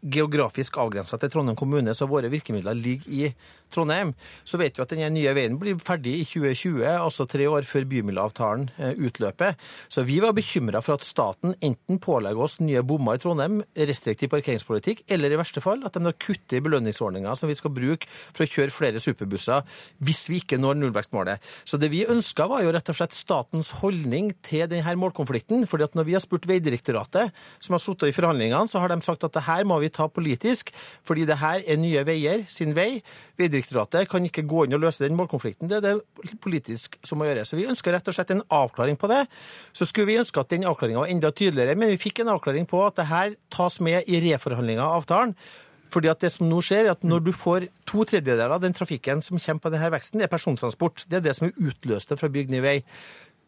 geografisk 0.00 0.78
avgrensa 0.80 1.18
til 1.20 1.30
Trondheim 1.30 1.58
kommune, 1.58 1.94
så 1.94 2.08
våre 2.10 2.30
virkemidler 2.32 2.74
ligger 2.74 3.12
i 3.12 3.30
Trondheim, 3.74 4.12
så 4.44 4.60
vet 4.60 4.78
vi 4.78 4.84
at 4.84 4.92
den 4.94 5.14
nye 5.14 5.34
veien 5.36 5.58
blir 5.60 5.78
ferdig 5.84 6.18
i 6.20 6.26
2020, 6.28 6.84
altså 6.90 7.26
tre 7.30 7.46
år 7.50 7.66
før 7.68 7.86
bymiljøavtalen 7.90 8.68
eh, 8.78 8.94
utløper. 8.98 9.56
Så 9.88 10.04
vi 10.08 10.20
var 10.22 10.34
bekymra 10.36 10.82
for 10.84 10.98
at 10.98 11.06
staten 11.06 11.54
enten 11.64 12.00
pålegger 12.02 12.44
oss 12.44 12.58
nye 12.62 12.82
bommer 12.86 13.18
i 13.18 13.22
Trondheim, 13.22 13.60
restriktiv 13.90 14.32
parkeringspolitikk, 14.32 15.04
eller 15.10 15.32
i 15.32 15.40
verste 15.40 15.62
fall 15.64 15.84
at 15.86 15.96
de 15.96 16.04
da 16.04 16.14
kutter 16.16 16.58
i 16.58 16.64
belønningsordninga 16.64 17.34
som 17.38 17.50
vi 17.50 17.56
skal 17.58 17.74
bruke 17.74 18.08
for 18.10 18.44
å 18.44 18.50
kjøre 18.50 18.74
flere 18.74 19.02
superbusser 19.02 19.66
hvis 20.04 20.24
vi 20.30 20.40
ikke 20.42 20.58
når 20.60 20.78
nullvekstmålet. 20.80 21.42
Så 21.64 21.78
det 21.80 21.90
vi 21.92 22.04
ønska, 22.08 22.48
var 22.50 22.64
jo 22.64 22.72
rett 22.74 22.90
og 22.90 22.98
slett 22.98 23.16
statens 23.16 23.72
holdning 23.80 24.32
til 24.46 24.66
denne 24.70 24.96
målkonflikten. 24.98 25.66
fordi 25.66 25.86
at 25.86 25.94
når 25.94 26.08
vi 26.08 26.16
har 26.16 26.24
spurt 26.24 26.48
Veidirektoratet, 26.48 27.34
som 27.60 27.74
har 27.74 27.82
sittet 27.82 28.10
i 28.10 28.16
forhandlingene, 28.16 28.68
så 28.68 28.80
har 28.80 28.88
de 28.88 29.00
sagt 29.04 29.24
at 29.24 29.34
det 29.34 29.46
her 29.46 29.64
må 29.64 29.78
vi 29.80 29.92
ta 29.92 30.08
politisk, 30.08 30.72
fordi 31.04 31.26
det 31.28 31.38
her 31.38 31.62
er 31.66 31.80
Nye 31.80 32.04
Veier 32.06 32.44
sin 32.48 32.74
vei. 32.76 33.02
Vegdirektoratet 33.38 33.59
kan 34.10 34.26
ikke 34.26 34.46
gå 34.48 34.64
inn 34.66 34.74
og 34.74 34.82
løse 34.82 35.04
den 35.04 35.16
målkonflikten. 35.18 35.68
Det 35.68 35.78
er 35.78 35.86
det 35.86 36.34
politisk 36.40 36.98
som 37.06 37.18
må 37.18 37.28
gjøres. 37.28 37.50
Så 37.50 37.56
vi 37.58 37.68
ønsker 37.70 37.92
rett 37.92 38.08
og 38.08 38.14
slett 38.14 38.30
en 38.30 38.44
avklaring 38.48 38.96
på 38.96 39.10
det. 39.10 39.26
Så 39.72 39.88
skulle 39.88 40.10
vi 40.10 40.18
ønske 40.20 40.40
at 40.40 40.50
den 40.50 40.64
avklaringa 40.64 41.04
var 41.04 41.10
enda 41.12 41.30
tydeligere, 41.30 41.76
men 41.78 41.90
vi 41.92 42.00
fikk 42.00 42.20
en 42.20 42.34
avklaring 42.36 42.68
på 42.70 42.84
at 42.86 42.96
det 42.96 43.10
her 43.10 43.34
tas 43.50 43.80
med 43.80 44.06
i 44.06 44.20
reforhandlinga 44.30 44.84
av 44.84 45.02
avtalen. 45.02 45.34
Fordi 45.90 46.10
at 46.10 46.22
det 46.22 46.30
som 46.34 46.46
nå 46.48 46.60
skjer, 46.62 46.86
er 46.86 46.94
at 46.94 47.02
Når 47.02 47.24
du 47.26 47.32
får 47.32 47.66
to 47.86 48.04
tredjedeler 48.04 48.52
av 48.54 48.60
den 48.62 48.72
trafikken 48.72 49.22
som 49.22 49.38
kommer 49.38 49.60
på 49.60 49.72
denne 49.74 49.90
veksten, 49.90 50.20
det 50.20 50.28
er 50.28 50.36
persontransport. 50.36 51.06
Det 51.10 51.18
er 51.18 51.24
det 51.26 51.34
som 51.36 51.48
er 51.48 51.58
utløst 51.58 52.14
fra 52.14 52.28
bygd 52.28 52.50
ny 52.50 52.60
vei. 52.62 52.76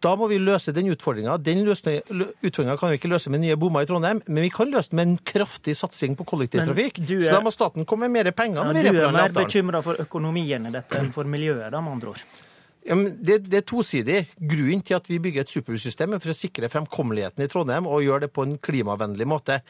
Da 0.02 0.12
må 0.18 0.26
vi 0.30 0.38
løse 0.42 0.74
den 0.74 0.88
utfordringa. 0.90 1.36
Den 1.38 1.62
utfordringa 1.62 2.76
kan 2.80 2.90
vi 2.90 2.98
ikke 2.98 3.10
løse 3.12 3.30
med 3.30 3.44
nye 3.44 3.56
bommer 3.60 3.84
i 3.84 3.88
Trondheim, 3.88 4.22
men 4.26 4.42
vi 4.42 4.50
kan 4.50 4.70
løse 4.72 4.90
den 4.90 4.98
med 4.98 5.10
en 5.10 5.18
kraftig 5.32 5.76
satsing 5.78 6.16
på 6.18 6.26
kollektivtrafikk. 6.32 7.02
Er, 7.06 7.20
så 7.22 7.36
da 7.36 7.42
må 7.44 7.52
staten 7.54 7.86
komme 7.88 8.08
med 8.10 8.24
mer 8.26 8.34
penger. 8.34 8.66
Ja, 8.66 8.72
du 8.90 9.02
er 9.04 9.14
mer 9.14 9.34
bekymra 9.36 9.82
for 9.84 10.02
økonomien 10.02 10.66
i 10.66 10.74
dette 10.74 10.98
enn 10.98 11.12
for 11.14 11.28
miljøet, 11.28 11.68
da, 11.70 11.78
med 11.78 12.00
andre 12.00 12.16
ord? 12.16 12.24
Ja, 12.82 12.96
det, 12.98 13.36
det, 13.46 13.60
er 13.60 13.66
tosidig. 13.66 14.16
Grunnen 14.38 14.82
til 14.82 14.96
at 14.96 15.06
vi 15.06 15.20
bygger 15.22 15.44
et 15.44 15.52
superbussystem 15.52 16.16
er 16.16 16.22
for 16.22 16.32
å 16.32 16.34
sikre 16.34 16.70
fremkommeligheten 16.72 17.44
i 17.44 17.48
Trondheim 17.50 17.86
og 17.86 18.02
gjøre 18.02 18.24
det 18.24 18.32
på 18.34 18.42
en 18.42 18.56
klimavennlig 18.58 19.26
måte. 19.30 19.60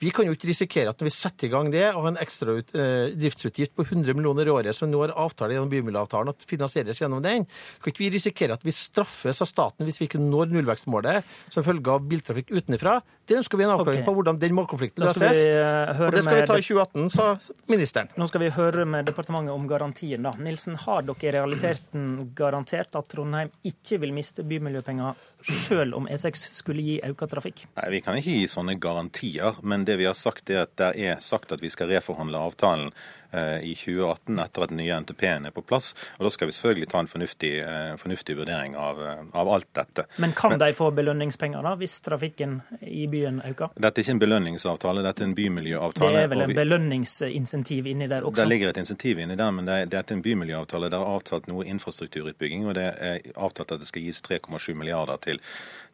Vi 0.00 0.12
kan 0.14 0.24
jo 0.24 0.32
ikke 0.32 0.48
risikere 0.48 0.92
at 0.92 1.00
når 1.00 1.10
vi 1.10 1.14
setter 1.14 1.48
i 1.48 1.52
gang 1.52 1.68
det 1.72 1.84
og 1.90 2.06
har 2.06 2.14
en 2.14 2.22
ekstra 2.22 2.56
ut, 2.56 2.72
eh, 2.72 3.12
driftsutgift 3.12 3.74
på 3.76 3.84
100 3.84 4.16
millioner 4.16 4.48
i 4.48 4.54
året, 4.54 4.76
som 4.76 4.88
nå 4.88 5.02
har 5.04 5.12
avtale 5.20 5.52
gjennom 5.52 5.72
bymiljøavtalen, 5.72 6.32
at 6.32 6.48
finansieres 6.48 7.02
gjennom 7.02 7.20
den, 7.24 7.44
kan 7.82 7.92
ikke 7.92 8.06
vi 8.06 8.10
risikere 8.16 8.56
at 8.56 8.64
vi 8.64 8.72
straffes 8.72 9.44
av 9.44 9.50
staten 9.50 9.84
hvis 9.84 10.00
vi 10.00 10.08
ikke 10.08 10.22
når 10.22 10.54
nullvekstmålet 10.56 11.28
som 11.52 11.66
følge 11.66 11.92
av 11.92 12.08
biltrafikk 12.08 12.54
utenfra. 12.56 13.02
Det 13.28 13.36
ønsker 13.36 13.60
vi 13.60 13.68
en 13.68 13.74
avklaring 13.76 14.00
okay. 14.00 14.08
på 14.08 14.16
hvordan 14.16 14.40
den 14.40 14.56
målkonflikten 14.56 15.04
løses. 15.04 15.44
Uh, 15.44 16.08
og 16.08 16.16
det 16.16 16.24
skal 16.24 16.40
vi 16.40 16.48
ta 16.48 16.56
i 16.56 16.64
2018, 16.64 17.12
sa 17.12 17.28
ministeren. 17.70 18.10
Nå 18.18 18.26
skal 18.32 18.42
vi 18.42 18.50
høre 18.56 18.88
med 18.88 19.06
departementet 19.06 19.52
om 19.54 19.68
garantien. 19.68 20.24
da. 20.24 20.32
Nilsen, 20.40 20.80
har 20.82 21.04
dere 21.06 21.28
i 21.28 21.36
realiteten 21.36 22.32
garantert 22.34 22.61
garantert 22.62 22.94
at 22.96 23.08
Trondheim 23.10 23.50
ikke 23.64 23.98
vil 24.00 24.12
miste 24.14 24.44
bymiljøpenger 24.44 25.14
selv 25.44 25.96
om 25.98 26.08
E6 26.08 26.48
skulle 26.56 26.84
gi 26.84 27.00
økt 27.06 27.26
trafikk? 27.30 27.66
Nei, 27.78 27.88
Vi 27.96 28.02
kan 28.04 28.18
ikke 28.18 28.36
gi 28.40 28.46
sånne 28.50 28.78
garantier, 28.80 29.58
men 29.62 29.84
det 29.88 29.98
vi 30.00 30.08
har 30.08 30.18
sagt 30.18 30.50
er 30.50 30.64
at 30.66 30.76
det 30.76 30.92
er 30.96 31.18
sagt 31.20 31.52
at 31.52 31.62
vi 31.62 31.70
skal 31.72 31.90
reforhandle 31.92 32.38
avtalen 32.38 32.92
Eh, 33.34 33.64
i 33.64 33.74
2018 33.74 34.38
etter 34.38 34.64
at 34.66 34.68
den 34.68 34.76
nye 34.82 34.96
NTP-en 35.00 35.46
er 35.48 35.54
på 35.56 35.62
plass. 35.64 35.94
og 36.18 36.26
Da 36.26 36.30
skal 36.30 36.50
vi 36.50 36.52
selvfølgelig 36.52 36.88
ta 36.92 36.98
en 37.00 37.06
fornuftig, 37.08 37.52
eh, 37.64 37.96
fornuftig 37.96 38.36
vurdering 38.36 38.76
av, 38.76 39.00
eh, 39.00 39.22
av, 39.32 39.48
alt 39.48 39.72
dette. 39.72 40.04
Men 40.18 40.32
kan 40.32 40.50
Men, 40.50 40.58
de 40.58 40.72
få 40.72 40.90
belønningspenger 40.92 41.62
da, 41.62 41.74
hvis 41.74 42.00
trafikken 42.02 42.60
i 42.82 43.06
byen 43.06 43.40
øker? 43.40 43.70
Dette 43.74 44.00
er 44.00 44.04
ikke 44.04 44.10
en 44.10 44.18
belønningsavtale, 44.18 45.02
dette 45.02 45.22
er 45.22 45.24
en 45.24 45.34
bymiljøavtale. 45.34 46.12
Det 46.12 46.22
er 46.24 46.28
vel 46.28 46.42
en 46.42 46.54
belønningsinsentiv 46.54 47.86
inni 47.86 48.06
der 48.06 48.20
også? 48.20 48.36
Det 48.36 48.48
ligger 48.48 48.68
et 48.68 48.76
insentiv 48.76 49.18
inni 49.18 49.34
der, 49.34 49.50
men 49.50 49.64
det 49.64 49.74
er, 49.74 49.84
det 49.86 50.10
er 50.10 50.14
en 50.14 50.22
bymiljøavtale. 50.22 50.90
Det 50.90 51.00
er 51.00 51.16
avtalt 51.16 51.48
noe 51.48 51.64
infrastrukturutbygging, 51.64 52.66
og 52.66 52.74
det 52.74 52.94
er 53.00 53.18
avtalt 53.34 53.72
at 53.72 53.78
det 53.80 53.88
skal 53.88 54.02
gis 54.02 54.20
3,7 54.20 54.74
milliarder 54.74 55.16
til 55.16 55.31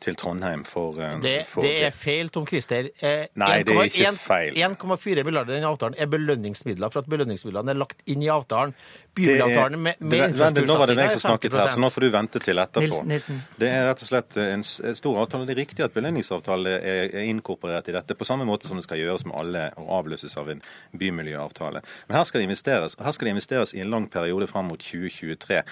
til 0.03 0.15
Trondheim 0.15 0.63
for, 0.67 0.95
det, 1.23 1.43
for 1.51 1.67
det. 1.67 1.73
er 1.89 1.95
feil, 1.95 2.29
Tom 2.31 2.47
Christer. 2.47 2.87
Eh, 3.03 3.25
Nei, 3.39 3.49
1, 3.61 3.67
det 3.67 3.75
er 3.75 3.89
ikke 3.89 4.13
feil. 4.21 4.59
1,4 4.63 5.25
milliarder 5.27 5.57
i 5.57 5.59
den 5.59 5.67
avtalen 5.67 5.99
er 5.99 6.07
belønningsmidler 6.11 6.93
for 6.95 7.03
at 7.03 7.11
belønningsmidlene 7.11 7.75
er 7.75 7.81
lagt 7.81 8.05
inn 8.07 8.23
i 8.23 8.29
avtalen. 8.31 8.77
Bymiljøavtalen 9.19 9.83
med, 9.83 9.99
med 9.99 10.29
infrastruktursatsing 10.29 10.69
Nå 10.71 10.77
var 10.79 10.93
det 10.93 10.97
meg 11.01 11.11
som 11.17 11.25
snakket 11.25 11.57
her, 11.59 11.73
så 11.75 11.83
nå 11.83 11.91
får 11.91 12.07
du 12.07 12.09
vente 12.15 12.43
til 12.45 12.63
etterpå. 12.63 13.03
Nilsen. 13.11 13.43
Det 13.59 13.73
er 13.75 13.89
rett 13.89 14.07
og 14.07 14.13
slett 14.13 14.39
en 14.45 14.65
stor 14.69 15.21
avtale. 15.25 15.49
Det 15.49 15.57
er 15.57 15.61
riktig 15.65 15.87
at 15.89 15.99
belønningsavtale 15.99 16.79
er 16.79 17.19
inkorporert 17.25 17.91
i 17.91 17.97
dette, 17.99 18.15
på 18.15 18.29
samme 18.29 18.47
måte 18.47 18.71
som 18.71 18.79
det 18.79 18.87
skal 18.87 19.03
gjøres 19.03 19.27
med 19.27 19.35
alle 19.41 19.67
og 19.83 19.91
avløses 19.99 20.39
av 20.39 20.55
en 20.55 20.63
bymiljøavtale. 20.95 21.83
Men 22.07 22.21
her 22.21 22.31
skal 22.31 22.45
det 22.45 22.53
investeres, 22.53 22.95
her 23.03 23.19
skal 23.19 23.33
det 23.33 23.35
investeres 23.35 23.75
i 23.75 23.83
en 23.83 23.91
lang 23.91 24.07
periode 24.15 24.47
fram 24.47 24.71
mot 24.71 24.79
2023. 24.79 25.65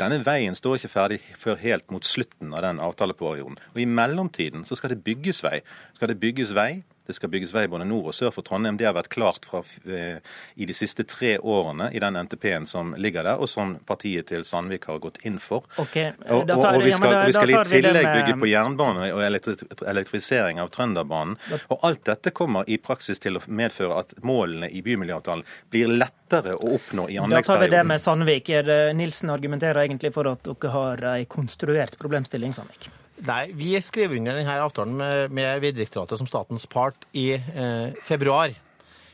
Denne 0.00 0.22
veien 0.24 0.56
står 0.56 0.78
ikke 0.78 0.92
ferdig 0.92 1.18
før 1.38 1.58
helt 1.60 1.90
mot 1.92 2.06
slutten 2.06 2.54
av 2.56 2.64
den 2.64 2.80
avtaleperioden. 2.82 3.58
Og 3.74 3.82
I 3.82 3.88
mellomtiden 3.88 4.64
så 4.64 4.78
skal 4.78 4.94
det 4.94 5.04
bygges 5.04 5.42
vei. 5.44 5.60
Skal 5.98 6.12
det 6.12 6.20
bygges 6.22 6.54
vei, 6.56 6.82
det 7.06 7.16
skal 7.16 7.28
bygges 7.28 7.54
vei 7.54 7.64
både 7.68 7.84
nord 7.88 8.12
og 8.12 8.14
sør 8.14 8.30
for 8.34 8.46
Trondheim. 8.46 8.76
Det 8.78 8.86
har 8.86 8.94
vært 8.94 9.10
klart 9.10 9.46
fra, 9.48 9.62
eh, 9.90 10.20
i 10.54 10.66
de 10.66 10.74
siste 10.74 11.02
tre 11.08 11.34
årene 11.38 11.90
i 11.92 11.98
den 11.98 12.16
NTP-en 12.16 12.66
som 12.66 12.94
ligger 12.94 13.26
der, 13.26 13.42
og 13.42 13.48
som 13.48 13.74
partiet 13.86 14.28
til 14.30 14.44
Sandvik 14.46 14.86
har 14.86 15.00
gått 15.02 15.18
inn 15.26 15.40
for. 15.42 15.66
Okay, 15.82 16.12
og, 16.28 16.50
og, 16.50 16.64
og, 16.64 16.82
vi 16.84 16.92
skal, 16.94 17.16
vi 17.26 17.34
skal 17.34 17.50
i 17.50 17.58
tillegg 17.66 18.06
bygge 18.06 18.38
på 18.38 18.50
jernbane 18.52 19.10
og 19.16 19.22
elektrifisering 19.26 20.62
av 20.62 20.70
Trønderbanen. 20.74 21.36
Og 21.74 21.82
alt 21.82 22.04
dette 22.06 22.30
kommer 22.30 22.68
i 22.70 22.78
praksis 22.78 23.18
til 23.22 23.40
å 23.40 23.44
medføre 23.46 23.98
at 24.04 24.16
målene 24.22 24.70
i 24.70 24.82
bymiljøavtalen 24.86 25.44
blir 25.74 25.90
lettere 25.90 26.54
å 26.54 26.76
oppnå 26.78 27.08
i 27.10 27.18
anleggsperioden. 27.18 27.34
Da 27.34 27.46
tar 27.50 27.62
vi 27.66 27.70
det 27.74 27.84
med 27.90 28.06
Sandvik. 28.06 28.54
Nilsen 28.94 29.34
argumenterer 29.34 29.82
egentlig 29.84 30.14
for 30.14 30.30
at 30.30 30.46
dere 30.46 30.74
har 30.78 31.06
ei 31.16 31.24
konstruert 31.26 31.98
problemstilling, 31.98 32.54
Sandvik. 32.54 32.92
Nei, 33.22 33.52
Vi 33.54 33.70
skrev 33.78 34.16
under 34.16 34.34
denne 34.34 34.58
avtalen 34.64 34.96
med, 34.98 35.30
med 35.30 35.60
Vegdirektoratet 35.62 36.18
som 36.18 36.26
statens 36.26 36.66
part 36.66 37.06
i 37.14 37.30
eh, 37.36 37.94
februar. 38.02 38.54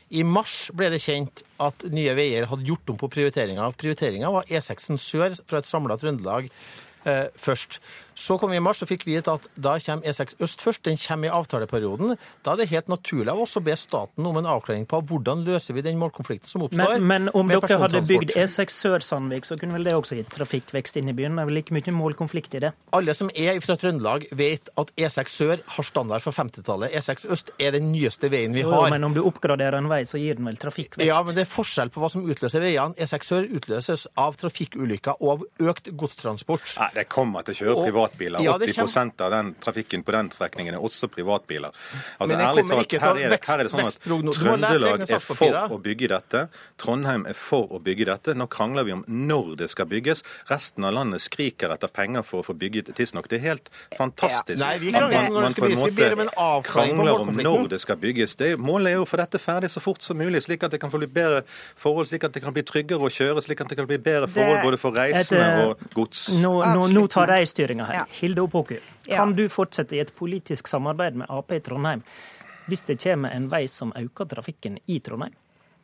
I 0.09 0.23
mars 0.25 0.71
ble 0.73 0.89
det 0.89 1.01
kjent 1.03 1.43
at 1.61 1.85
Nye 1.93 2.15
Veier 2.17 2.47
hadde 2.49 2.65
gjort 2.65 2.89
om 2.89 2.97
på 2.97 3.11
prioriteringa. 3.13 3.67
Prioriteringa 3.77 4.31
var 4.33 4.49
E6 4.49 4.95
sør 4.97 5.37
fra 5.45 5.61
et 5.61 5.69
samla 5.69 5.99
Trøndelag 6.01 6.49
eh, 6.49 7.27
først. 7.37 7.77
Så 8.19 8.35
kom 8.37 8.51
vi 8.51 8.57
i 8.59 8.63
mars 8.63 8.81
og 8.83 8.89
fikk 8.89 9.05
vite 9.07 9.31
at 9.37 9.45
da 9.55 9.77
kommer 9.79 10.11
E6 10.11 10.35
øst 10.43 10.63
først. 10.65 10.83
Den 10.83 10.97
kommer 10.99 11.29
i 11.29 11.31
avtaleperioden. 11.31 12.17
Da 12.43 12.51
er 12.53 12.61
det 12.61 12.69
helt 12.73 12.89
naturlig 12.91 13.31
av 13.31 13.39
oss 13.45 13.55
å 13.55 13.63
be 13.63 13.75
staten 13.79 14.25
om 14.27 14.35
en 14.41 14.49
avklaring 14.49 14.83
på 14.89 14.99
hvordan 15.07 15.45
løser 15.47 15.77
vi 15.77 15.83
den 15.85 15.99
målkonflikten 16.01 16.49
som 16.49 16.65
oppstår. 16.65 16.97
Men, 16.99 17.07
men 17.07 17.29
om 17.31 17.47
dere 17.47 17.79
hadde 17.79 18.01
bygd 18.09 18.35
E6 18.35 18.75
sør-Sandvik, 18.83 19.47
så 19.47 19.55
kunne 19.59 19.77
vel 19.77 19.87
det 19.87 19.95
også 19.95 20.19
gitt 20.19 20.31
trafikkvekst 20.35 20.99
inn 20.99 21.13
i 21.13 21.15
byen? 21.15 21.39
Det 21.39 21.45
er 21.45 21.51
vel 21.51 21.61
ikke 21.61 21.77
mye 21.77 21.95
målkonflikt 21.95 22.59
i 22.59 22.63
det? 22.65 22.73
Alle 22.97 23.15
som 23.15 23.31
er 23.31 23.61
fra 23.63 23.77
Trøndelag, 23.79 24.27
vet 24.35 24.67
at 24.83 24.91
E6 24.99 25.35
sør 25.39 25.63
har 25.77 25.87
standard 25.87 26.25
fra 26.25 26.35
50-tallet. 26.35 26.91
E6 26.99 27.29
øst 27.31 27.53
er 27.55 27.77
den 27.77 27.87
nyeste 27.93 28.27
veien 28.33 28.55
vi 28.57 28.65
har. 28.67 28.89
Jo, 28.89 28.91
men 28.91 29.07
om 29.07 29.15
du 29.15 29.21
oppgraderer 29.23 29.79
en 29.79 29.87
vei, 29.91 30.01
så 30.09 30.19
gir 30.19 30.35
den 30.41 30.51
vel 30.51 30.59
trafikkvekst? 30.59 31.07
Ja, 31.07 31.21
men 31.23 31.39
det 31.39 31.47
er 31.47 31.51
forskjell 31.51 31.93
på 31.95 32.03
hva 32.03 32.11
som 32.11 32.27
utløser 32.27 32.67
veiene. 32.67 32.99
E6 32.99 33.31
sør 33.31 33.47
utløses 33.47 34.09
av 34.19 34.35
trafikkulykker 34.43 35.23
og 35.23 35.33
av 35.37 35.71
økt 35.71 35.91
godstransport. 35.95 36.75
Nei, 36.83 36.91
det 36.99 37.07
kommer 37.11 37.47
til 37.47 37.55
å 37.55 37.61
kjøre 37.63 37.87
privat 37.87 38.08
privatbiler. 38.09 38.43
Ja, 38.43 38.57
80 38.57 38.73
kommer... 38.75 39.25
av 39.25 39.31
den 39.31 39.53
trafikken 39.53 40.03
på 40.03 40.11
den 40.11 40.31
strekningen 40.31 40.75
er 40.75 40.83
også 40.83 41.07
privatbiler. 41.07 41.75
Altså, 42.17 42.37
ærlig 42.37 42.65
talt, 42.67 42.91
her 42.91 43.09
er, 43.15 43.29
det, 43.29 43.39
her 43.47 43.59
er 43.59 43.67
det 43.67 43.73
sånn 43.73 43.89
at 43.89 43.99
Trøndelag 44.39 45.05
er 45.05 45.23
for 45.23 45.75
å 45.75 45.79
bygge 45.83 46.09
dette. 46.11 46.45
Trondheim 46.79 47.25
er 47.29 47.37
for 47.37 47.75
å 47.75 47.81
bygge 47.83 48.09
dette. 48.09 48.35
Nå 48.37 48.49
krangler 48.51 48.87
vi 48.87 48.95
om 48.95 49.03
når 49.07 49.55
det 49.63 49.69
skal 49.73 49.89
bygges. 49.89 50.23
Resten 50.49 50.87
av 50.87 50.95
landet 50.97 51.23
skriker 51.23 51.73
etter 51.75 51.91
penger 51.93 52.25
for 52.27 52.43
å 52.43 52.47
få 52.49 52.55
bygget 52.59 52.91
tidsnok. 52.97 53.29
Det 53.29 53.39
er 53.39 53.45
helt 53.47 53.71
fantastisk. 53.97 54.59
Ja. 54.59 54.65
Nei, 54.65 54.75
vi 54.83 54.93
krangler 54.95 55.29
om 55.29 55.39
når 55.39 55.47
det 55.47 55.53
skal 55.55 55.67
bygges. 55.67 55.83
Vi 55.85 55.97
ber 55.99 56.17
om 56.17 56.23
en 56.25 56.33
avklaring 56.35 56.95
på 56.95 57.05
målkonflikten. 57.05 57.51
om 57.51 57.63
når 57.63 57.73
det 57.75 57.81
skal 57.85 58.01
bygges. 58.01 58.35
Det, 58.39 58.51
målet 58.59 58.93
er 58.93 58.99
jo 58.99 59.05
å 59.05 59.09
få 59.09 59.21
dette 59.21 59.41
ferdig 59.41 59.71
så 59.73 59.83
fort 59.83 60.05
som 60.05 60.19
mulig, 60.19 60.43
slik 60.45 60.65
at 60.67 60.75
det 60.75 60.81
kan 60.81 60.91
få 60.93 61.01
bli 61.01 61.09
bedre 61.19 61.43
forhold, 61.49 62.09
slik 62.09 62.27
at 62.27 62.35
det 62.35 62.43
kan 62.43 62.55
bli 62.55 62.65
tryggere 62.67 63.09
å 63.09 63.13
kjøre, 63.13 63.43
slik 63.45 63.63
at 63.63 63.71
det 63.71 63.79
kan 63.79 63.89
bli 63.89 63.99
bedre 64.01 64.29
forhold 64.31 64.63
både 64.65 64.81
for 64.81 64.95
reisende 64.95 65.69
og 65.69 65.83
gods. 65.95 66.25
Nå, 66.39 66.53
nå, 66.73 66.87
nå 66.93 67.05
tar 67.11 67.33
jeg 67.37 67.49
styringa 67.51 67.89
her. 67.89 67.98
Hilde 68.19 68.45
Opoku, 68.45 68.77
kan 69.07 69.35
du 69.35 69.47
fortsette 69.51 69.97
i 69.97 70.03
et 70.03 70.13
politisk 70.15 70.67
samarbeid 70.67 71.19
med 71.21 71.29
Ap 71.29 71.51
i 71.51 71.59
Trondheim 71.63 72.03
hvis 72.69 72.85
det 72.85 72.99
kommer 73.01 73.33
en 73.33 73.47
vei 73.49 73.63
som 73.67 73.89
øker 73.97 74.27
trafikken 74.29 74.77
i 74.85 74.99
Trondheim? 75.01 75.33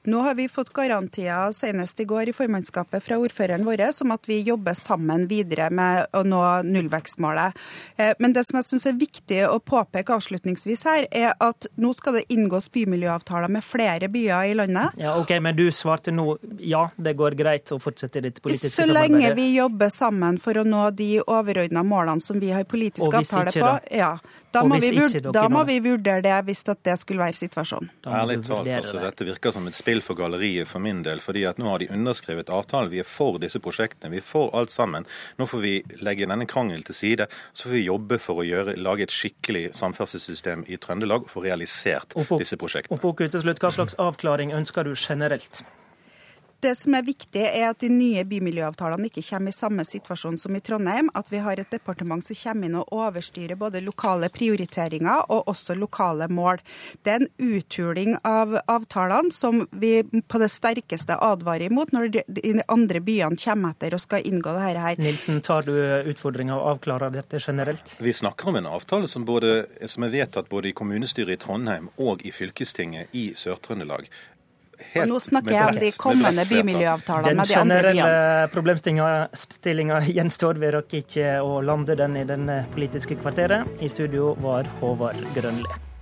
Nå 0.05 0.21
har 0.21 0.35
vi 0.35 0.47
fått 0.49 0.69
garantier 0.73 1.51
senest 1.51 1.99
i 1.99 2.05
går 2.05 2.29
i 2.29 2.33
formannskapet 2.33 3.03
fra 3.03 3.17
ordføreren 3.17 3.65
vår 3.65 3.81
om 4.01 4.11
at 4.13 4.27
vi 4.29 4.39
jobber 4.45 4.73
sammen 4.77 5.27
videre 5.27 5.69
med 5.73 6.05
å 6.13 6.21
nå 6.23 6.41
nullvekstmålet. 6.67 7.57
Eh, 7.97 8.13
men 8.19 8.33
det 8.33 8.43
som 8.45 8.59
jeg 8.59 8.67
syns 8.69 8.85
er 8.89 8.97
viktig 8.99 9.39
å 9.49 9.57
påpeke 9.59 10.13
avslutningsvis 10.13 10.85
her, 10.85 11.07
er 11.11 11.33
at 11.41 11.67
nå 11.81 11.93
skal 11.97 12.19
det 12.19 12.25
inngås 12.33 12.69
bymiljøavtaler 12.75 13.51
med 13.57 13.65
flere 13.65 14.09
byer 14.11 14.51
i 14.51 14.53
landet. 14.57 14.95
Ja, 15.01 15.17
ok, 15.19 15.35
Men 15.41 15.55
du 15.57 15.71
svarte 15.71 16.13
nå 16.13 16.37
ja, 16.59 16.89
det 16.95 17.15
går 17.17 17.35
greit 17.37 17.71
å 17.73 17.79
fortsette 17.81 18.21
ditt 18.21 18.41
politiske 18.41 18.85
samarbeid? 18.85 19.11
Så 19.11 19.19
lenge 19.19 19.33
vi 19.35 19.49
jobber 19.55 19.89
sammen 19.89 20.39
for 20.41 20.61
å 20.61 20.65
nå 20.67 20.89
de 20.95 21.11
overordna 21.25 21.83
målene 21.83 22.21
som 22.21 22.39
vi 22.39 22.53
har 22.53 22.63
politisk 22.69 23.13
avtale 23.13 23.53
på. 23.53 23.73
Ja, 23.91 24.15
da 24.55 24.63
må, 24.63 24.77
vi, 24.79 24.91
da 25.33 25.47
må 25.51 25.63
vi 25.67 25.79
vurdere 25.83 26.23
det 26.23 26.35
hvis 26.47 26.63
det 26.69 26.95
skulle 27.01 27.25
være 27.25 27.35
situasjonen. 27.37 27.89
Ærlig 28.07 28.39
talt, 28.45 28.69
altså, 28.71 29.01
dette 29.03 29.27
virker 29.27 29.55
som 29.55 29.67
et 29.67 29.75
spill 29.75 29.94
spill 29.95 30.01
for 30.03 30.15
galleriet 30.15 30.67
for 30.67 30.79
min 30.79 31.03
del. 31.03 31.19
fordi 31.19 31.45
at 31.45 31.57
nå 31.57 31.69
har 31.69 31.79
de 31.79 31.87
underskrevet 31.89 32.49
avtalen. 32.49 32.91
Vi 32.91 32.99
er 32.99 33.07
for 33.07 33.39
disse 33.39 33.59
prosjektene. 33.59 34.11
Vi 34.11 34.17
er 34.17 34.25
for 34.25 34.51
alt 34.53 34.71
sammen. 34.71 35.05
Nå 35.37 35.47
får 35.47 35.59
vi 35.61 35.83
legge 36.01 36.27
denne 36.27 36.45
krangelen 36.45 36.83
til 36.83 36.95
side. 36.95 37.27
Så 37.53 37.69
får 37.69 37.75
vi 37.77 37.85
jobbe 37.85 38.19
for 38.19 38.41
å 38.41 38.45
gjøre, 38.45 38.75
lage 38.77 39.03
et 39.03 39.11
skikkelig 39.13 39.73
samferdselssystem 39.75 40.65
i 40.67 40.77
Trøndelag 40.77 41.23
og 41.25 41.31
få 41.31 41.45
realisert 41.45 42.15
disse 42.37 42.57
prosjektene. 42.57 42.97
Og 42.97 43.01
på 43.01 43.29
til 43.29 43.41
slutt, 43.41 43.59
Hva 43.59 43.71
slags 43.71 43.95
avklaring 43.95 44.51
ønsker 44.53 44.83
du 44.83 44.95
generelt? 44.95 45.63
Det 46.63 46.71
som 46.77 46.95
er 46.97 47.03
viktig, 47.05 47.41
er 47.43 47.67
at 47.69 47.81
de 47.83 47.89
nye 47.91 48.23
bymiljøavtalene 48.25 49.09
ikke 49.09 49.23
kommer 49.27 49.51
i 49.51 49.55
samme 49.55 49.83
situasjon 49.85 50.37
som 50.39 50.55
i 50.55 50.61
Trondheim. 50.63 51.11
At 51.13 51.29
vi 51.31 51.41
har 51.43 51.59
et 51.59 51.71
departement 51.71 52.23
som 52.23 52.37
kommer 52.39 52.69
inn 52.69 52.77
og 52.79 52.93
overstyrer 52.95 53.59
både 53.59 53.83
lokale 53.85 54.29
prioriteringer 54.33 55.27
og 55.33 55.51
også 55.51 55.75
lokale 55.77 56.27
mål. 56.31 56.61
Det 57.03 57.13
er 57.13 57.25
en 57.25 57.31
uthuling 57.37 58.15
av 58.25 58.55
avtalene 58.71 59.33
som 59.35 59.65
vi 59.71 59.99
på 60.03 60.41
det 60.41 60.49
sterkeste 60.53 61.17
advarer 61.21 61.67
imot 61.69 61.93
når 61.95 62.11
de 62.13 62.55
andre 62.71 63.01
byene 63.03 63.39
kommer 63.39 63.75
etter 63.75 63.97
og 63.97 64.03
skal 64.03 64.25
inngå 64.25 64.55
dette 64.55 64.85
her. 64.85 65.01
Nilsen, 65.01 65.41
tar 65.45 65.67
du 65.67 65.73
utfordringa 65.75 66.55
og 66.57 66.75
avklarer 66.75 67.13
dette 67.13 67.41
generelt? 67.43 67.97
Vi 67.99 68.13
snakker 68.13 68.49
om 68.49 68.61
en 68.61 68.71
avtale 68.71 69.09
som, 69.11 69.27
både, 69.27 69.65
som 69.91 70.07
er 70.07 70.15
vedtatt 70.15 70.49
både 70.49 70.71
i 70.71 70.77
kommunestyret 70.77 71.35
i 71.35 71.41
Trondheim 71.41 71.91
og 72.01 72.23
i 72.25 72.33
fylkestinget 72.33 73.13
i 73.13 73.27
Sør-Trøndelag. 73.37 74.09
Og 74.95 75.09
nå 75.09 75.19
snakker 75.23 75.55
jeg 75.55 75.73
om 75.73 75.79
de 75.81 75.91
kommende 75.99 76.45
bymiljøavtalene 76.49 77.35
med 77.41 77.51
de 77.51 77.57
andre 77.59 77.81
byene. 77.81 77.95
Den 77.95 78.05
generelle 78.05 78.53
problemstillinga 78.55 79.99
gjenstår 80.19 80.61
vi 80.61 80.75
rakk 80.77 80.99
ikke 81.01 81.33
å 81.41 81.59
lande 81.65 81.97
den 81.99 82.21
i 82.21 82.27
den 82.27 82.47
Politiske 82.75 83.17
kvarteret. 83.19 83.67
I 83.81 83.91
studio 83.91 84.33
var 84.43 84.69
Håvard 84.81 85.19
Grønli. 85.35 85.94